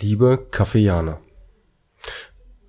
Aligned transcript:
Liebe 0.00 0.46
Kaffeeaner, 0.52 1.20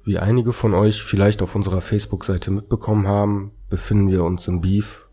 wie 0.04 0.18
einige 0.18 0.52
von 0.52 0.74
euch 0.74 1.04
vielleicht 1.04 1.44
auf 1.44 1.54
unserer 1.54 1.80
Facebook-Seite 1.80 2.50
mitbekommen 2.50 3.08
haben, 3.08 3.52
befinden 3.70 4.10
wir 4.10 4.24
uns 4.24 4.48
im 4.48 4.62
Beef 4.62 5.08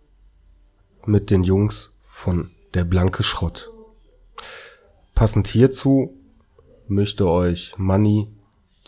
mit 1.05 1.29
den 1.31 1.45
Jungs 1.45 1.93
von 2.09 2.51
Der 2.73 2.85
blanke 2.85 3.23
Schrott. 3.23 3.71
Passend 5.15 5.47
hierzu 5.47 6.19
möchte 6.89 7.29
euch 7.29 7.75
Manni 7.77 8.29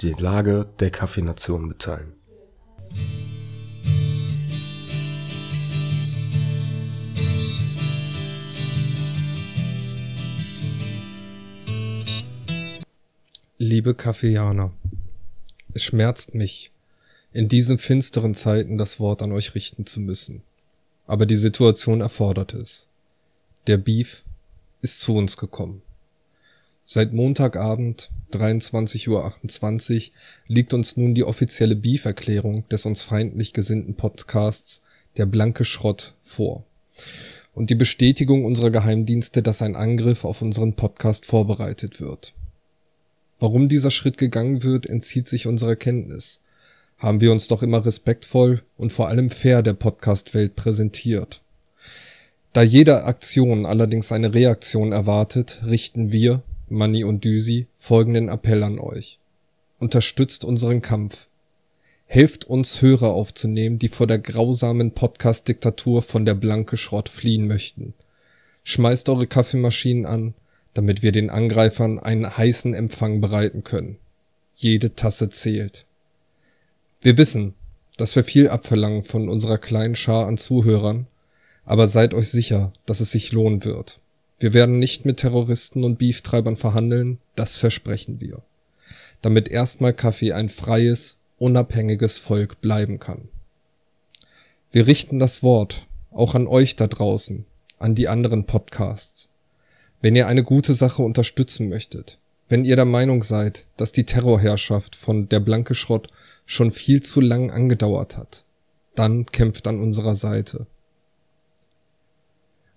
die 0.00 0.12
Lage 0.12 0.66
der 0.80 0.90
Kaffeenation 0.90 1.68
mitteilen. 1.68 2.17
Liebe 13.60 13.96
Kaffeeaner, 13.96 14.72
es 15.74 15.82
schmerzt 15.82 16.32
mich, 16.32 16.70
in 17.32 17.48
diesen 17.48 17.78
finsteren 17.78 18.34
Zeiten 18.34 18.78
das 18.78 19.00
Wort 19.00 19.20
an 19.20 19.32
euch 19.32 19.56
richten 19.56 19.84
zu 19.84 19.98
müssen. 19.98 20.42
Aber 21.08 21.26
die 21.26 21.34
Situation 21.34 22.00
erfordert 22.00 22.54
es. 22.54 22.86
Der 23.66 23.76
Beef 23.76 24.22
ist 24.80 25.00
zu 25.00 25.16
uns 25.16 25.36
gekommen. 25.36 25.82
Seit 26.84 27.12
Montagabend 27.12 28.12
23.28 28.32 29.08
Uhr 29.08 30.14
liegt 30.46 30.72
uns 30.72 30.96
nun 30.96 31.16
die 31.16 31.24
offizielle 31.24 31.74
Beef-Erklärung 31.74 32.62
des 32.68 32.86
uns 32.86 33.02
feindlich 33.02 33.54
gesinnten 33.54 33.96
Podcasts 33.96 34.82
Der 35.16 35.26
blanke 35.26 35.64
Schrott 35.64 36.14
vor. 36.22 36.64
Und 37.54 37.70
die 37.70 37.74
Bestätigung 37.74 38.44
unserer 38.44 38.70
Geheimdienste, 38.70 39.42
dass 39.42 39.62
ein 39.62 39.74
Angriff 39.74 40.24
auf 40.24 40.42
unseren 40.42 40.74
Podcast 40.74 41.26
vorbereitet 41.26 42.00
wird. 42.00 42.34
Warum 43.40 43.68
dieser 43.68 43.90
Schritt 43.90 44.18
gegangen 44.18 44.62
wird, 44.62 44.86
entzieht 44.86 45.28
sich 45.28 45.46
unserer 45.46 45.76
Kenntnis. 45.76 46.40
Haben 46.96 47.20
wir 47.20 47.30
uns 47.30 47.46
doch 47.46 47.62
immer 47.62 47.86
respektvoll 47.86 48.62
und 48.76 48.92
vor 48.92 49.08
allem 49.08 49.30
fair 49.30 49.62
der 49.62 49.74
Podcast-Welt 49.74 50.56
präsentiert. 50.56 51.42
Da 52.52 52.62
jede 52.62 53.04
Aktion 53.04 53.66
allerdings 53.66 54.10
eine 54.10 54.34
Reaktion 54.34 54.90
erwartet, 54.90 55.60
richten 55.64 56.10
wir, 56.10 56.42
Manni 56.68 57.04
und 57.04 57.24
Düsi, 57.24 57.66
folgenden 57.78 58.28
Appell 58.28 58.64
an 58.64 58.80
euch. 58.80 59.18
Unterstützt 59.78 60.44
unseren 60.44 60.82
Kampf. 60.82 61.28
Helft 62.06 62.46
uns 62.46 62.82
Hörer 62.82 63.10
aufzunehmen, 63.12 63.78
die 63.78 63.88
vor 63.88 64.08
der 64.08 64.18
grausamen 64.18 64.92
Podcast-Diktatur 64.92 66.02
von 66.02 66.24
der 66.24 66.34
blanke 66.34 66.76
Schrott 66.76 67.08
fliehen 67.08 67.46
möchten. 67.46 67.94
Schmeißt 68.64 69.08
eure 69.08 69.28
Kaffeemaschinen 69.28 70.06
an, 70.06 70.34
damit 70.78 71.02
wir 71.02 71.10
den 71.10 71.28
Angreifern 71.28 71.98
einen 71.98 72.36
heißen 72.36 72.72
Empfang 72.72 73.20
bereiten 73.20 73.64
können. 73.64 73.98
Jede 74.54 74.94
Tasse 74.94 75.28
zählt. 75.28 75.86
Wir 77.00 77.18
wissen, 77.18 77.54
dass 77.96 78.14
wir 78.14 78.22
viel 78.22 78.48
abverlangen 78.48 79.02
von 79.02 79.28
unserer 79.28 79.58
kleinen 79.58 79.96
Schar 79.96 80.28
an 80.28 80.36
Zuhörern, 80.36 81.08
aber 81.64 81.88
seid 81.88 82.14
euch 82.14 82.28
sicher, 82.28 82.72
dass 82.86 83.00
es 83.00 83.10
sich 83.10 83.32
lohnen 83.32 83.64
wird. 83.64 83.98
Wir 84.38 84.54
werden 84.54 84.78
nicht 84.78 85.04
mit 85.04 85.16
Terroristen 85.16 85.82
und 85.82 85.98
Beeftreibern 85.98 86.56
verhandeln, 86.56 87.18
das 87.34 87.56
versprechen 87.56 88.20
wir. 88.20 88.44
Damit 89.20 89.48
erstmal 89.48 89.94
Kaffee 89.94 90.30
ein 90.30 90.48
freies, 90.48 91.18
unabhängiges 91.38 92.18
Volk 92.18 92.60
bleiben 92.60 93.00
kann. 93.00 93.30
Wir 94.70 94.86
richten 94.86 95.18
das 95.18 95.42
Wort 95.42 95.88
auch 96.12 96.36
an 96.36 96.46
euch 96.46 96.76
da 96.76 96.86
draußen, 96.86 97.46
an 97.80 97.96
die 97.96 98.06
anderen 98.06 98.46
Podcasts. 98.46 99.28
Wenn 100.00 100.14
ihr 100.14 100.28
eine 100.28 100.44
gute 100.44 100.74
Sache 100.74 101.02
unterstützen 101.02 101.68
möchtet, 101.68 102.18
wenn 102.48 102.64
ihr 102.64 102.76
der 102.76 102.84
Meinung 102.84 103.22
seid, 103.22 103.66
dass 103.76 103.92
die 103.92 104.04
Terrorherrschaft 104.04 104.94
von 104.94 105.28
der 105.28 105.40
blanke 105.40 105.74
Schrott 105.74 106.08
schon 106.46 106.72
viel 106.72 107.02
zu 107.02 107.20
lang 107.20 107.50
angedauert 107.50 108.16
hat, 108.16 108.44
dann 108.94 109.26
kämpft 109.26 109.66
an 109.66 109.80
unserer 109.80 110.14
Seite. 110.14 110.66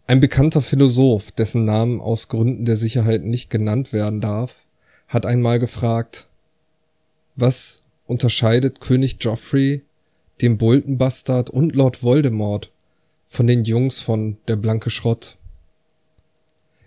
Ein 0.08 0.20
bekannter 0.20 0.62
Philosoph, 0.62 1.32
dessen 1.32 1.64
Namen 1.64 2.02
aus 2.02 2.28
Gründen 2.28 2.66
der 2.66 2.76
Sicherheit 2.76 3.24
nicht 3.24 3.50
genannt 3.50 3.94
werden 3.94 4.20
darf, 4.20 4.66
hat 5.08 5.26
einmal 5.26 5.60
gefragt, 5.60 6.28
was 7.36 7.82
unterscheidet 8.08 8.82
König 8.82 9.18
Joffrey, 9.22 9.84
dem 10.42 10.58
Bolton-Bastard 10.58 11.50
und 11.50 11.76
Lord 11.76 12.04
Voldemort 12.04 12.72
von 13.26 13.48
den 13.48 13.64
Jungs 13.64 14.00
von 14.00 14.38
der 14.48 14.58
blanke 14.58 14.90
Schrott? 14.90 15.38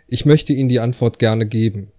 Ich 0.06 0.26
möchte 0.26 0.52
Ihnen 0.52 0.68
die 0.68 0.80
Antwort 0.80 1.18
gerne 1.18 1.46
geben. 1.46 1.90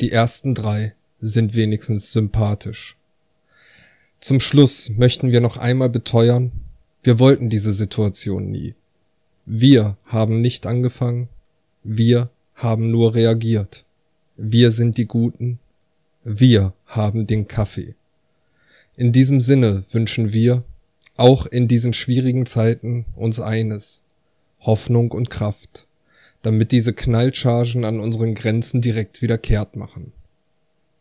Die 0.00 0.10
ersten 0.10 0.54
drei 0.54 0.94
sind 1.20 1.54
wenigstens 1.54 2.12
sympathisch. 2.12 2.96
Zum 4.20 4.40
Schluss 4.40 4.90
möchten 4.90 5.30
wir 5.30 5.40
noch 5.40 5.56
einmal 5.56 5.90
beteuern, 5.90 6.50
wir 7.02 7.18
wollten 7.18 7.50
diese 7.50 7.72
Situation 7.72 8.50
nie. 8.50 8.74
Wir 9.46 9.96
haben 10.06 10.40
nicht 10.40 10.66
angefangen, 10.66 11.28
wir 11.82 12.30
haben 12.54 12.90
nur 12.90 13.14
reagiert. 13.14 13.84
Wir 14.36 14.70
sind 14.70 14.96
die 14.96 15.06
Guten, 15.06 15.60
wir 16.24 16.72
haben 16.86 17.26
den 17.26 17.46
Kaffee. 17.46 17.94
In 18.96 19.12
diesem 19.12 19.40
Sinne 19.40 19.84
wünschen 19.92 20.32
wir, 20.32 20.64
auch 21.16 21.46
in 21.46 21.68
diesen 21.68 21.92
schwierigen 21.92 22.46
Zeiten, 22.46 23.04
uns 23.14 23.38
eines, 23.38 24.02
Hoffnung 24.60 25.12
und 25.12 25.30
Kraft 25.30 25.86
damit 26.44 26.72
diese 26.72 26.92
Knallchargen 26.92 27.84
an 27.84 28.00
unseren 28.00 28.34
Grenzen 28.34 28.82
direkt 28.82 29.22
wieder 29.22 29.38
kehrt 29.38 29.76
machen. 29.76 30.12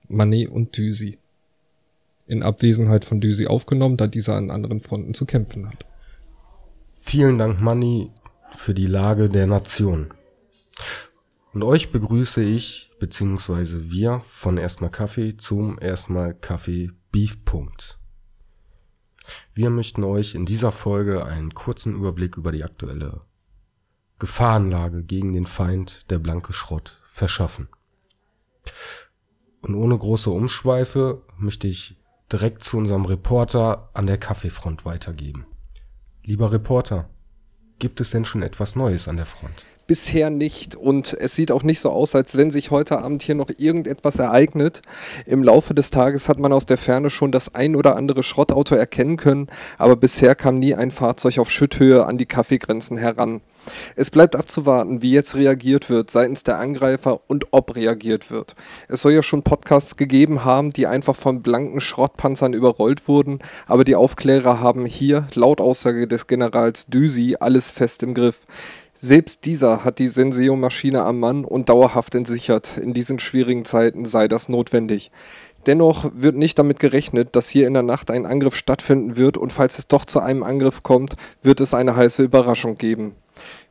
Manny 0.07 0.47
und 0.47 0.77
Düsi. 0.77 1.19
In 2.27 2.43
Abwesenheit 2.43 3.03
von 3.03 3.19
Düsi 3.19 3.47
aufgenommen, 3.47 3.97
da 3.97 4.07
dieser 4.07 4.35
an 4.35 4.49
anderen 4.49 4.79
Fronten 4.79 5.13
zu 5.13 5.25
kämpfen 5.25 5.67
hat. 5.67 5.85
Vielen 7.01 7.37
Dank, 7.37 7.59
Manny, 7.59 8.09
für 8.57 8.73
die 8.73 8.85
Lage 8.85 9.27
der 9.27 9.45
Nation. 9.45 10.13
Und 11.51 11.63
euch 11.63 11.91
begrüße 11.91 12.41
ich, 12.41 12.89
beziehungsweise 12.99 13.91
wir 13.91 14.21
von 14.21 14.57
Erstmal 14.57 14.91
Kaffee 14.91 15.35
zum 15.35 15.77
Erstmal 15.81 16.33
Kaffee 16.33 16.91
Beef 17.11 17.43
Punkt. 17.43 17.99
Wir 19.53 19.69
möchten 19.69 20.05
euch 20.05 20.35
in 20.35 20.45
dieser 20.45 20.71
Folge 20.71 21.25
einen 21.25 21.53
kurzen 21.53 21.95
Überblick 21.95 22.37
über 22.37 22.53
die 22.53 22.63
aktuelle 22.63 23.21
Gefahrenlage 24.23 25.03
gegen 25.03 25.33
den 25.33 25.45
Feind, 25.45 26.09
der 26.09 26.17
blanke 26.17 26.53
Schrott, 26.53 26.97
verschaffen. 27.09 27.67
Und 29.59 29.75
ohne 29.75 29.97
große 29.97 30.29
Umschweife 30.29 31.23
möchte 31.37 31.67
ich 31.67 31.97
direkt 32.31 32.63
zu 32.63 32.77
unserem 32.77 33.03
Reporter 33.03 33.89
an 33.93 34.07
der 34.07 34.17
Kaffeefront 34.17 34.85
weitergeben. 34.85 35.45
Lieber 36.23 36.53
Reporter, 36.53 37.09
gibt 37.79 37.99
es 37.99 38.11
denn 38.11 38.23
schon 38.23 38.43
etwas 38.43 38.77
Neues 38.77 39.09
an 39.09 39.17
der 39.17 39.25
Front? 39.25 39.65
Bisher 39.87 40.29
nicht 40.29 40.75
und 40.75 41.13
es 41.13 41.35
sieht 41.35 41.51
auch 41.51 41.63
nicht 41.63 41.79
so 41.79 41.89
aus, 41.89 42.15
als 42.15 42.37
wenn 42.37 42.51
sich 42.51 42.71
heute 42.71 42.99
Abend 42.99 43.23
hier 43.23 43.35
noch 43.35 43.49
irgendetwas 43.57 44.19
ereignet. 44.19 44.81
Im 45.25 45.43
Laufe 45.43 45.73
des 45.73 45.89
Tages 45.89 46.29
hat 46.29 46.39
man 46.39 46.53
aus 46.53 46.65
der 46.65 46.77
Ferne 46.77 47.09
schon 47.09 47.31
das 47.31 47.53
ein 47.53 47.75
oder 47.75 47.95
andere 47.95 48.23
Schrottauto 48.23 48.75
erkennen 48.75 49.17
können, 49.17 49.47
aber 49.77 49.95
bisher 49.95 50.35
kam 50.35 50.59
nie 50.59 50.75
ein 50.75 50.91
Fahrzeug 50.91 51.39
auf 51.39 51.51
Schütthöhe 51.51 52.05
an 52.05 52.17
die 52.17 52.25
Kaffeegrenzen 52.25 52.97
heran. 52.97 53.41
Es 53.95 54.09
bleibt 54.09 54.35
abzuwarten, 54.35 55.01
wie 55.01 55.11
jetzt 55.11 55.35
reagiert 55.35 55.89
wird 55.89 56.11
seitens 56.11 56.43
der 56.43 56.59
Angreifer 56.59 57.21
und 57.27 57.47
ob 57.51 57.75
reagiert 57.75 58.29
wird. 58.29 58.55
Es 58.87 59.01
soll 59.01 59.13
ja 59.13 59.23
schon 59.23 59.43
Podcasts 59.43 59.95
gegeben 59.95 60.43
haben, 60.43 60.71
die 60.71 60.87
einfach 60.87 61.15
von 61.15 61.41
blanken 61.41 61.79
Schrottpanzern 61.79 62.53
überrollt 62.53 63.07
wurden, 63.07 63.39
aber 63.65 63.83
die 63.83 63.95
Aufklärer 63.95 64.59
haben 64.59 64.85
hier, 64.85 65.27
laut 65.33 65.61
Aussage 65.61 66.07
des 66.07 66.27
Generals 66.27 66.87
Düsi, 66.87 67.37
alles 67.39 67.71
fest 67.71 68.03
im 68.03 68.13
Griff. 68.13 68.39
Selbst 69.05 69.43
dieser 69.43 69.83
hat 69.83 69.99
die 69.99 70.07
Senseo-Maschine 70.07 71.03
am 71.03 71.19
Mann 71.19 71.43
und 71.43 71.67
dauerhaft 71.67 72.15
entsichert. 72.15 72.77
In 72.77 72.93
diesen 72.93 73.19
schwierigen 73.19 73.65
Zeiten 73.65 74.05
sei 74.05 74.29
das 74.29 74.47
notwendig. 74.47 75.11
Dennoch 75.65 76.09
wird 76.15 76.37
nicht 76.37 76.57
damit 76.57 76.79
gerechnet, 76.79 77.35
dass 77.35 77.49
hier 77.49 77.67
in 77.67 77.73
der 77.73 77.83
Nacht 77.83 78.09
ein 78.09 78.25
Angriff 78.25 78.55
stattfinden 78.55 79.17
wird 79.17 79.37
und 79.37 79.51
falls 79.51 79.77
es 79.77 79.89
doch 79.89 80.05
zu 80.05 80.21
einem 80.21 80.41
Angriff 80.41 80.83
kommt, 80.83 81.17
wird 81.41 81.59
es 81.59 81.73
eine 81.73 81.97
heiße 81.97 82.23
Überraschung 82.23 82.77
geben. 82.77 83.11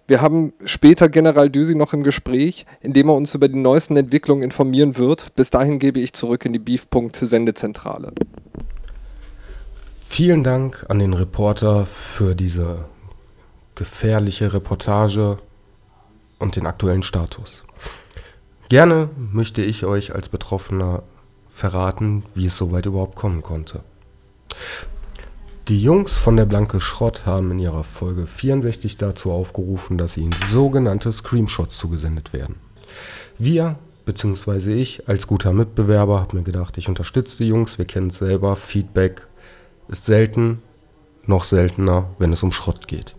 Wir 0.07 0.21
haben 0.21 0.53
später 0.67 1.09
General 1.09 1.49
Düsi 1.49 1.77
noch 1.77 1.95
im 1.95 2.03
Gespräch, 2.03 2.67
in 2.83 2.93
dem 2.93 3.09
er 3.09 3.15
uns 3.15 3.35
über 3.35 3.49
die 3.49 3.57
neuesten 3.57 3.97
Entwicklungen 3.97 4.43
informieren 4.43 4.99
wird. 4.99 5.35
Bis 5.35 5.49
dahin 5.49 5.79
gebe 5.79 5.99
ich 5.99 6.13
zurück 6.13 6.45
in 6.45 6.53
die 6.53 6.59
Beef.Sendezentrale. 6.59 8.13
Vielen 9.99 10.45
Dank 10.45 10.85
an 10.91 10.99
den 10.99 11.15
Reporter 11.15 11.87
für 11.87 12.35
diese 12.35 12.85
gefährliche 13.75 14.53
Reportage 14.53 15.39
und 16.39 16.57
den 16.57 16.67
aktuellen 16.67 17.03
Status. 17.03 17.65
Gerne 18.69 19.11
möchte 19.31 19.63
ich 19.63 19.85
euch 19.85 20.15
als 20.15 20.29
Betroffener 20.29 21.03
verraten, 21.51 22.25
wie 22.35 22.47
es 22.47 22.57
soweit 22.57 22.87
überhaupt 22.87 23.17
kommen 23.17 23.43
konnte. 23.43 23.81
Die 25.69 25.81
Jungs 25.81 26.13
von 26.13 26.37
der 26.37 26.47
Blanke 26.47 26.81
Schrott 26.81 27.25
haben 27.25 27.53
in 27.53 27.59
ihrer 27.59 27.85
Folge 27.85 28.27
64 28.27 28.97
dazu 28.97 29.31
aufgerufen, 29.31 29.97
dass 29.99 30.17
ihnen 30.17 30.35
sogenannte 30.49 31.13
Screenshots 31.13 31.79
zugesendet 31.79 32.33
werden. 32.33 32.57
Wir 33.39 33.77
beziehungsweise 34.05 34.73
ich 34.73 35.09
als 35.09 35.27
guter 35.27 35.53
Mitbewerber 35.53 36.21
habe 36.21 36.37
mir 36.37 36.43
gedacht, 36.43 36.79
ich 36.79 36.89
unterstütze 36.89 37.39
die 37.39 37.49
Jungs, 37.49 37.79
wir 37.79 37.85
kennen 37.85 38.09
es 38.09 38.19
selber, 38.19 38.57
Feedback 38.57 39.27
ist 39.89 40.05
selten, 40.05 40.63
noch 41.27 41.45
seltener, 41.45 42.09
wenn 42.19 42.33
es 42.33 42.43
um 42.43 42.53
Schrott 42.53 42.89
geht. 42.89 43.15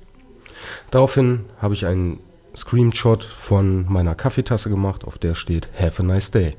Daraufhin 0.92 1.46
habe 1.62 1.74
ich 1.74 1.86
einen 1.86 2.20
Screenshot 2.56 3.24
von 3.24 3.86
meiner 3.92 4.16
Kaffeetasse 4.16 4.70
gemacht, 4.70 5.06
auf 5.06 5.18
der 5.18 5.36
steht 5.36 5.70
Have 5.80 6.02
a 6.02 6.06
nice 6.06 6.32
day. 6.32 6.56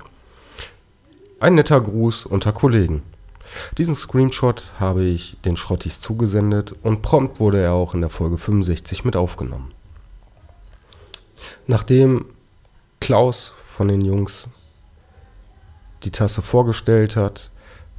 Ein 1.41 1.55
netter 1.55 1.81
Gruß 1.81 2.27
unter 2.27 2.53
Kollegen. 2.53 3.03
Diesen 3.79 3.95
Screenshot 3.95 4.63
habe 4.81 5.05
ich 5.05 5.37
den 5.45 5.57
Schrottis 5.57 6.01
zugesendet 6.01 6.75
und 6.83 7.03
prompt 7.03 7.41
wurde 7.41 7.61
er 7.61 7.73
auch 7.73 7.95
in 7.95 8.01
der 8.01 8.11
Folge 8.11 8.39
65 8.39 9.05
mit 9.05 9.17
aufgenommen. 9.17 9.73
Nachdem 11.67 12.27
Klaus 13.01 13.53
von 13.77 13.89
den 13.89 14.01
Jungs 14.01 14.49
die 16.05 16.11
Tasse 16.11 16.43
vorgestellt 16.43 17.17
hat, 17.17 17.51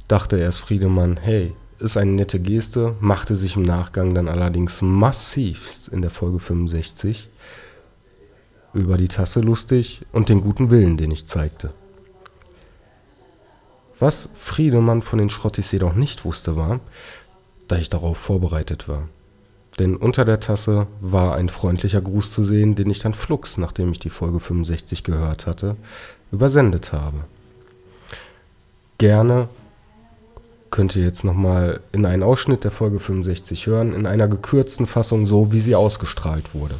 dachte 0.08 0.36
erst 0.38 0.60
Friedemann, 0.60 1.16
hey, 1.16 1.54
ist 1.78 1.96
eine 1.96 2.12
nette 2.12 2.40
Geste, 2.40 2.96
machte 3.00 3.36
sich 3.36 3.56
im 3.56 3.62
Nachgang 3.62 4.14
dann 4.14 4.28
allerdings 4.28 4.82
massiv 4.82 5.88
in 5.92 6.02
der 6.02 6.10
Folge 6.10 6.40
65 6.40 7.28
über 8.72 8.96
die 8.96 9.08
Tasse 9.08 9.40
lustig 9.40 10.02
und 10.12 10.28
den 10.28 10.40
guten 10.40 10.70
Willen, 10.70 10.96
den 10.96 11.10
ich 11.10 11.26
zeigte. 11.26 11.72
Was 13.98 14.28
Friedemann 14.34 15.00
von 15.00 15.18
den 15.18 15.30
Schrottis 15.30 15.72
jedoch 15.72 15.94
nicht 15.94 16.24
wusste, 16.24 16.56
war, 16.56 16.80
da 17.68 17.76
ich 17.76 17.88
darauf 17.88 18.18
vorbereitet 18.18 18.88
war. 18.88 19.08
Denn 19.78 19.96
unter 19.96 20.24
der 20.24 20.40
Tasse 20.40 20.86
war 21.00 21.34
ein 21.34 21.48
freundlicher 21.48 22.00
Gruß 22.00 22.30
zu 22.30 22.44
sehen, 22.44 22.76
den 22.76 22.90
ich 22.90 22.98
dann 22.98 23.12
flugs, 23.12 23.58
nachdem 23.58 23.92
ich 23.92 23.98
die 23.98 24.10
Folge 24.10 24.40
65 24.40 25.04
gehört 25.04 25.46
hatte, 25.46 25.76
übersendet 26.30 26.92
habe. 26.92 27.18
Gerne 28.98 29.48
könnt 30.70 30.96
ihr 30.96 31.02
jetzt 31.02 31.24
nochmal 31.24 31.80
in 31.92 32.06
einen 32.06 32.22
Ausschnitt 32.22 32.64
der 32.64 32.70
Folge 32.70 33.00
65 33.00 33.66
hören, 33.66 33.92
in 33.92 34.06
einer 34.06 34.28
gekürzten 34.28 34.86
Fassung, 34.86 35.26
so 35.26 35.52
wie 35.52 35.60
sie 35.60 35.74
ausgestrahlt 35.74 36.54
wurde. 36.54 36.76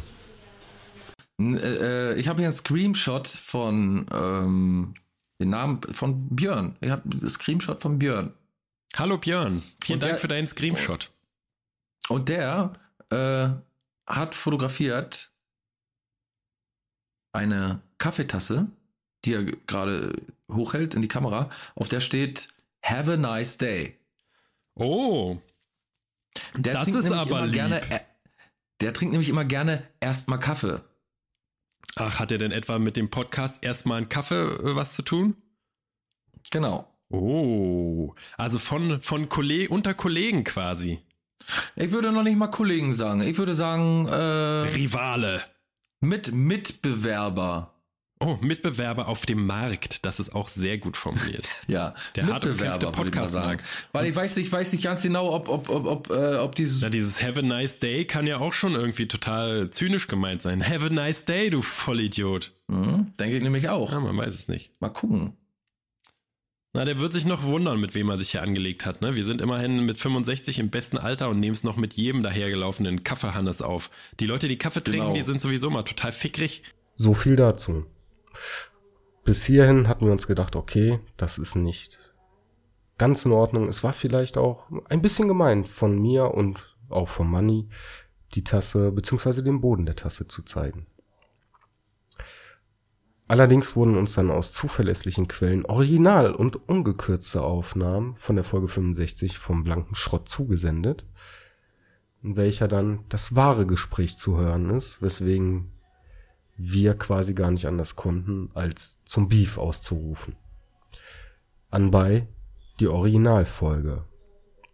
Äh, 1.39 2.19
ich 2.19 2.27
habe 2.27 2.39
hier 2.39 2.47
einen 2.47 2.57
Screenshot 2.57 3.27
von 3.27 4.05
ähm, 4.11 4.93
den 5.39 5.49
Namen 5.49 5.81
von 5.91 6.27
Björn. 6.29 6.75
Ich 6.81 6.89
habe 6.89 7.03
einen 7.11 7.29
Screenshot 7.29 7.81
von 7.81 7.99
Björn. 7.99 8.33
Hallo 8.95 9.17
Björn, 9.17 9.63
vielen 9.83 9.99
Dank 9.99 10.19
für 10.19 10.27
deinen 10.27 10.47
Screenshot. 10.47 11.11
Und 12.09 12.29
der 12.29 12.73
äh, 13.11 13.49
hat 14.07 14.33
fotografiert 14.33 15.29
eine 17.33 17.81
Kaffeetasse, 17.97 18.67
die 19.25 19.33
er 19.33 19.43
gerade 19.43 20.13
hochhält 20.51 20.95
in 20.95 21.01
die 21.01 21.07
Kamera, 21.07 21.49
auf 21.75 21.89
der 21.89 21.99
steht 21.99 22.47
Have 22.83 23.11
a 23.11 23.17
nice 23.17 23.57
day. 23.57 23.97
Oh. 24.75 25.37
Der 26.55 26.73
das 26.73 26.87
ist 26.87 27.11
aber 27.11 27.45
lieb. 27.45 27.55
Gerne, 27.55 27.81
der 28.81 28.93
trinkt 28.93 29.11
nämlich 29.11 29.29
immer 29.29 29.45
gerne 29.45 29.87
erstmal 29.99 30.39
Kaffee. 30.39 30.81
Ach, 31.95 32.19
hat 32.19 32.31
er 32.31 32.37
denn 32.37 32.51
etwa 32.51 32.79
mit 32.79 32.95
dem 32.95 33.09
Podcast 33.09 33.63
erstmal 33.63 33.97
einen 33.97 34.09
Kaffee 34.09 34.35
äh, 34.35 34.75
was 34.75 34.95
zu 34.95 35.01
tun? 35.01 35.35
Genau. 36.51 36.87
Oh, 37.09 38.13
also 38.37 38.59
von, 38.59 39.01
von 39.01 39.29
Kolleg 39.29 39.71
unter 39.71 39.93
Kollegen 39.93 40.43
quasi. 40.43 40.99
Ich 41.75 41.91
würde 41.91 42.11
noch 42.11 42.23
nicht 42.23 42.37
mal 42.37 42.47
Kollegen 42.47 42.93
sagen. 42.93 43.21
Ich 43.21 43.37
würde 43.37 43.53
sagen, 43.53 44.07
äh, 44.07 44.13
Rivale. 44.13 45.41
Mit 45.99 46.33
Mitbewerber. 46.33 47.73
Oh, 48.19 48.37
Mitbewerber 48.41 49.07
auf 49.07 49.25
dem 49.27 49.45
Markt. 49.45 50.03
Das 50.05 50.19
ist 50.19 50.33
auch 50.33 50.47
sehr 50.47 50.79
gut 50.79 50.97
formuliert. 50.97 51.47
ja, 51.67 51.93
der 52.15 52.25
Mitbewerber, 52.25 52.91
Podcast 52.91 53.31
sagen. 53.31 53.61
Weil 53.91 54.07
ich 54.07 54.15
weiß 54.15 54.37
nicht, 54.37 54.51
weiß 54.51 54.73
nicht 54.73 54.83
ganz 54.83 55.03
genau, 55.03 55.31
ob, 55.33 55.49
ob, 55.49 55.69
ob, 55.69 55.85
ob, 55.85 56.09
äh, 56.09 56.37
ob 56.37 56.55
dieses. 56.55 56.81
Ja, 56.81 56.89
dieses 56.89 57.21
Have 57.21 57.39
a 57.39 57.43
nice 57.43 57.79
day 57.79 58.05
kann 58.05 58.25
ja 58.25 58.39
auch 58.39 58.53
schon 58.53 58.73
irgendwie 58.73 59.07
total 59.07 59.69
zynisch 59.69 60.07
gemeint 60.07 60.41
sein. 60.41 60.67
Have 60.67 60.87
a 60.87 60.89
nice 60.89 61.25
day, 61.25 61.51
du 61.51 61.61
Vollidiot. 61.61 62.53
Mhm, 62.67 63.13
denke 63.19 63.37
ich 63.37 63.43
nämlich 63.43 63.69
auch. 63.69 63.91
Ja, 63.91 63.99
man 63.99 64.17
weiß 64.17 64.33
es 64.33 64.47
nicht. 64.47 64.71
Mal 64.79 64.89
gucken. 64.89 65.33
Na, 66.73 66.85
der 66.85 66.99
wird 66.99 67.13
sich 67.13 67.25
noch 67.25 67.43
wundern, 67.43 67.79
mit 67.79 67.95
wem 67.95 68.09
er 68.09 68.17
sich 68.17 68.31
hier 68.31 68.41
angelegt 68.41 68.85
hat. 68.85 69.01
Ne? 69.01 69.15
Wir 69.15 69.25
sind 69.25 69.41
immerhin 69.41 69.85
mit 69.85 69.99
65 69.99 70.59
im 70.59 70.69
besten 70.69 70.97
Alter 70.97 71.29
und 71.29 71.39
nehmen 71.39 71.55
es 71.55 71.63
noch 71.63 71.77
mit 71.77 71.93
jedem 71.95 72.23
dahergelaufenen 72.23 73.03
Kaffeehannes 73.03 73.61
auf. 73.61 73.89
Die 74.19 74.25
Leute, 74.25 74.47
die 74.47 74.57
Kaffee 74.57 74.83
trinken, 74.83 75.07
genau. 75.07 75.13
die 75.13 75.21
sind 75.21 75.41
sowieso 75.41 75.69
mal 75.69 75.83
total 75.83 76.11
fickrig. 76.11 76.63
So 76.95 77.13
viel 77.13 77.35
dazu. 77.35 77.85
Bis 79.23 79.43
hierhin 79.43 79.87
hatten 79.87 80.05
wir 80.05 80.11
uns 80.11 80.27
gedacht, 80.27 80.55
okay, 80.55 80.99
das 81.17 81.37
ist 81.37 81.55
nicht 81.55 81.97
ganz 82.97 83.25
in 83.25 83.31
Ordnung. 83.31 83.67
Es 83.67 83.83
war 83.83 83.93
vielleicht 83.93 84.37
auch 84.37 84.69
ein 84.89 85.01
bisschen 85.01 85.27
gemein 85.27 85.63
von 85.63 86.01
mir 86.01 86.33
und 86.33 86.75
auch 86.89 87.09
von 87.09 87.29
Manny, 87.29 87.67
die 88.33 88.43
Tasse 88.43 88.91
bzw. 88.91 89.41
den 89.41 89.61
Boden 89.61 89.85
der 89.85 89.95
Tasse 89.95 90.27
zu 90.27 90.43
zeigen. 90.43 90.87
Allerdings 93.27 93.75
wurden 93.75 93.97
uns 93.97 94.13
dann 94.13 94.31
aus 94.31 94.53
zuverlässlichen 94.53 95.27
Quellen 95.27 95.65
original 95.65 96.33
und 96.33 96.69
ungekürzte 96.69 97.41
Aufnahmen 97.43 98.15
von 98.15 98.37
der 98.37 98.45
Folge 98.45 98.69
65 98.69 99.37
vom 99.37 99.65
blanken 99.65 99.95
Schrott 99.95 100.29
zugesendet, 100.29 101.05
in 102.23 102.37
welcher 102.37 102.69
dann 102.69 103.03
das 103.09 103.35
wahre 103.35 103.65
Gespräch 103.65 104.17
zu 104.17 104.37
hören 104.37 104.69
ist, 104.69 105.01
weswegen 105.01 105.73
wir 106.57 106.95
quasi 106.95 107.33
gar 107.33 107.51
nicht 107.51 107.65
anders 107.65 107.95
konnten, 107.95 108.49
als 108.53 108.97
zum 109.05 109.29
Beef 109.29 109.57
auszurufen. 109.57 110.35
Anbei 111.69 112.27
die 112.79 112.87
Originalfolge, 112.87 114.03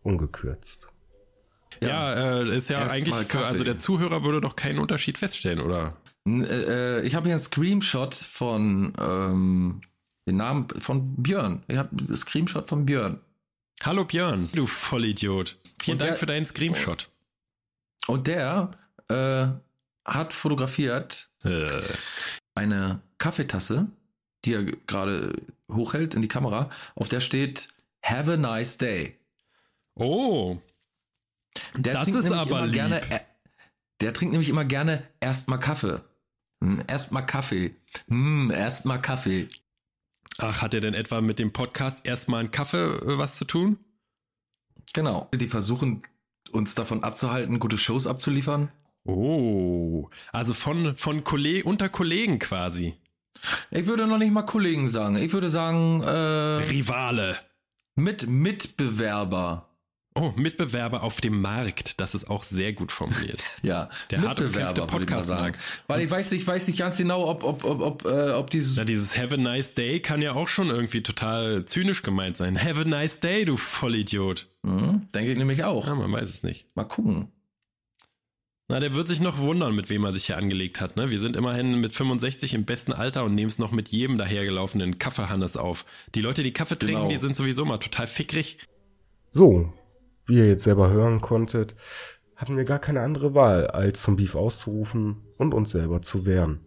ungekürzt. 0.03 0.87
Ja, 1.81 2.39
äh, 2.41 2.55
ist 2.55 2.69
ja 2.69 2.81
Erst 2.81 2.95
eigentlich 2.95 3.15
für, 3.15 3.45
also 3.45 3.63
der 3.63 3.77
Zuhörer 3.77 4.23
würde 4.23 4.41
doch 4.41 4.55
keinen 4.55 4.79
Unterschied 4.79 5.17
feststellen, 5.17 5.59
oder? 5.59 5.97
Äh, 6.27 7.01
ich 7.05 7.15
habe 7.15 7.25
hier 7.25 7.35
einen 7.35 7.43
Screenshot 7.43 8.13
von 8.15 8.93
ähm, 8.99 9.81
den 10.27 10.37
Namen 10.37 10.67
von 10.79 11.15
Björn. 11.15 11.63
Ich 11.67 11.77
habe 11.77 11.89
einen 11.97 12.15
Screenshot 12.15 12.67
von 12.67 12.85
Björn. 12.85 13.19
Hallo 13.81 14.05
Björn, 14.05 14.49
du 14.53 14.65
Vollidiot. 14.65 15.57
Vielen 15.81 15.95
und 15.95 16.01
Dank 16.01 16.11
der, 16.11 16.17
für 16.17 16.25
deinen 16.25 16.45
Screenshot. 16.45 17.09
Und 18.07 18.27
der 18.27 18.71
äh, 19.09 19.47
hat 20.05 20.33
fotografiert. 20.33 21.29
Eine 22.55 23.01
Kaffeetasse, 23.17 23.87
die 24.45 24.53
er 24.53 24.63
gerade 24.63 25.33
hochhält 25.71 26.15
in 26.15 26.21
die 26.21 26.27
Kamera, 26.27 26.69
auf 26.95 27.09
der 27.09 27.19
steht 27.19 27.67
Have 28.03 28.33
a 28.33 28.37
nice 28.37 28.77
day. 28.77 29.17
Oh. 29.95 30.57
Der 31.75 31.93
das 31.93 32.07
ist 32.07 32.31
aber 32.31 32.65
lieb. 32.65 32.73
Gerne, 32.73 33.01
der 34.01 34.13
trinkt 34.13 34.33
nämlich 34.33 34.49
immer 34.49 34.65
gerne 34.65 35.07
erstmal 35.19 35.59
Kaffee. 35.59 36.01
Hm, 36.63 36.83
erstmal 36.87 37.25
Kaffee. 37.25 37.75
Hm, 38.07 38.51
erstmal 38.51 39.01
Kaffee. 39.01 39.47
Ach, 40.39 40.61
hat 40.61 40.73
er 40.73 40.81
denn 40.81 40.93
etwa 40.93 41.21
mit 41.21 41.39
dem 41.39 41.53
Podcast 41.53 42.05
erstmal 42.05 42.39
einen 42.39 42.51
Kaffee 42.51 42.77
äh, 42.77 43.17
was 43.17 43.37
zu 43.37 43.45
tun? 43.45 43.77
Genau. 44.93 45.29
Die 45.33 45.47
versuchen 45.47 46.03
uns 46.51 46.75
davon 46.75 47.03
abzuhalten, 47.03 47.59
gute 47.59 47.77
Shows 47.77 48.07
abzuliefern. 48.07 48.71
Oh, 49.05 50.09
also 50.31 50.53
von, 50.53 50.95
von 50.95 51.23
Kolleg 51.23 51.65
unter 51.65 51.89
Kollegen 51.89 52.39
quasi. 52.39 52.95
Ich 53.71 53.85
würde 53.85 54.07
noch 54.07 54.17
nicht 54.17 54.31
mal 54.31 54.43
Kollegen 54.43 54.87
sagen. 54.87 55.17
Ich 55.17 55.33
würde 55.33 55.49
sagen, 55.49 56.01
äh, 56.01 56.09
Rivale. 56.09 57.35
Mit 57.95 58.27
Mitbewerber. 58.27 59.69
Oh, 60.15 60.31
Mitbewerber 60.35 61.01
auf 61.01 61.21
dem 61.21 61.41
Markt. 61.41 61.99
Das 61.99 62.13
ist 62.13 62.29
auch 62.29 62.43
sehr 62.43 62.73
gut 62.73 62.91
formuliert. 62.91 63.39
ja, 63.63 63.89
der 64.11 64.19
Mitbewerber, 64.19 64.85
Podcast 64.85 65.25
sagen. 65.25 65.57
Weil 65.87 66.01
ich 66.01 66.11
weiß 66.11 66.31
nicht, 66.31 66.45
weiß 66.45 66.67
nicht 66.67 66.77
ganz 66.77 66.97
genau, 66.97 67.27
ob, 67.27 67.43
ob, 67.43 67.63
ob, 67.63 67.81
ob, 67.81 68.05
äh, 68.05 68.31
ob 68.31 68.49
dieses. 68.51 68.75
Ja, 68.75 68.85
dieses 68.85 69.17
Have 69.17 69.33
a 69.33 69.37
nice 69.37 69.73
day 69.73 69.99
kann 69.99 70.21
ja 70.21 70.33
auch 70.33 70.47
schon 70.47 70.69
irgendwie 70.69 71.01
total 71.01 71.65
zynisch 71.65 72.03
gemeint 72.03 72.37
sein. 72.37 72.63
Have 72.63 72.81
a 72.81 72.85
nice 72.85 73.19
day, 73.19 73.43
du 73.43 73.57
Vollidiot. 73.57 74.47
Mhm, 74.61 75.07
denke 75.13 75.31
ich 75.31 75.37
nämlich 75.37 75.63
auch. 75.63 75.87
Ja, 75.87 75.95
man 75.95 76.11
weiß 76.11 76.29
es 76.29 76.43
nicht. 76.43 76.67
Mal 76.75 76.85
gucken. 76.85 77.32
Na, 78.73 78.79
der 78.79 78.95
wird 78.95 79.07
sich 79.07 79.21
noch 79.21 79.37
wundern, 79.37 79.75
mit 79.75 79.91
wem 79.91 80.03
er 80.03 80.13
sich 80.13 80.25
hier 80.25 80.37
angelegt 80.37 80.81
hat. 80.81 80.97
Ne? 80.97 81.11
Wir 81.11 81.21
sind 81.21 81.35
immerhin 81.35 81.79
mit 81.79 81.93
65 81.93 82.55
im 82.55 82.65
besten 82.65 82.91
Alter 82.91 83.23
und 83.23 83.35
nehmen 83.35 83.49
es 83.49 83.59
noch 83.59 83.71
mit 83.71 83.89
jedem 83.89 84.17
dahergelaufenen 84.17 84.97
Kaffeehannes 84.97 85.57
auf. 85.57 85.85
Die 86.15 86.21
Leute, 86.21 86.41
die 86.41 86.53
Kaffee 86.53 86.79
trinken, 86.79 87.01
genau. 87.01 87.09
die 87.09 87.17
sind 87.17 87.35
sowieso 87.35 87.65
mal 87.65 87.77
total 87.77 88.07
fickrig. 88.07 88.57
So, 89.29 89.71
wie 90.25 90.37
ihr 90.37 90.47
jetzt 90.47 90.63
selber 90.63 90.89
hören 90.89 91.21
konntet, 91.21 91.75
hatten 92.35 92.57
wir 92.57 92.65
gar 92.65 92.79
keine 92.79 93.01
andere 93.01 93.35
Wahl, 93.35 93.67
als 93.67 94.01
zum 94.01 94.15
Beef 94.15 94.33
auszurufen 94.33 95.17
und 95.37 95.53
uns 95.53 95.69
selber 95.69 96.01
zu 96.01 96.25
wehren. 96.25 96.61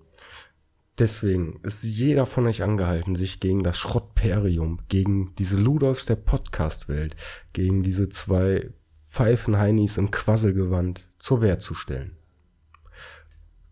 Deswegen 1.00 1.58
ist 1.64 1.82
jeder 1.82 2.26
von 2.26 2.46
euch 2.46 2.62
angehalten, 2.62 3.16
sich 3.16 3.40
gegen 3.40 3.64
das 3.64 3.78
Schrottperium, 3.78 4.78
gegen 4.88 5.34
diese 5.40 5.56
Ludolfs 5.56 6.06
der 6.06 6.14
Podcast-Welt, 6.14 7.16
gegen 7.52 7.82
diese 7.82 8.08
zwei 8.10 8.70
Pfeifenheinis 9.16 9.96
im 9.96 10.10
Quasselgewand 10.10 11.08
zur 11.18 11.40
Wehr 11.40 11.58
zu 11.58 11.72
stellen. 11.72 12.18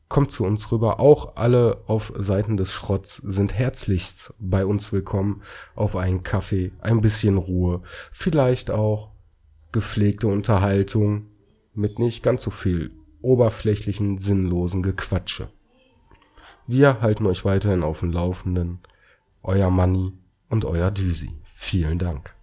kommt 0.09 0.33
zu 0.33 0.43
uns 0.43 0.73
rüber. 0.73 1.01
Auch 1.01 1.37
alle 1.37 1.83
auf 1.87 2.15
Seiten 2.17 2.57
des 2.57 2.71
Schrotts 2.71 3.17
sind 3.17 3.53
herzlichst 3.53 4.33
bei 4.39 4.65
uns 4.65 4.91
willkommen 4.91 5.43
auf 5.75 5.97
einen 5.97 6.23
Kaffee, 6.23 6.73
ein 6.81 7.03
bisschen 7.03 7.37
Ruhe, 7.37 7.83
vielleicht 8.11 8.71
auch 8.71 9.11
gepflegte 9.71 10.29
Unterhaltung 10.29 11.27
mit 11.75 11.99
nicht 11.99 12.23
ganz 12.23 12.43
so 12.43 12.51
viel 12.51 12.93
oberflächlichen, 13.21 14.17
sinnlosen 14.17 14.83
Gequatsche. 14.83 15.49
Wir 16.67 17.03
halten 17.03 17.27
euch 17.27 17.45
weiterhin 17.45 17.83
auf 17.83 18.01
dem 18.01 18.13
Laufenden. 18.13 18.79
Euer 19.43 19.69
Manni 19.69 20.15
und 20.49 20.65
euer 20.65 20.91
Düsi. 20.91 21.33
Vielen 21.45 21.99
Dank. 21.99 22.34